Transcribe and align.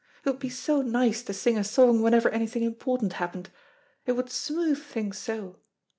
It 0.25 0.29
would 0.31 0.39
be 0.39 0.49
so 0.49 0.81
nice 0.81 1.21
to 1.21 1.31
sing 1.31 1.59
a 1.59 1.63
song 1.63 2.01
whenever 2.01 2.27
anything 2.29 2.63
important 2.63 3.13
happened. 3.13 3.51
It 4.07 4.13
would 4.13 4.31
smooth 4.31 4.81
things 4.83 5.19
so. 5.19 5.59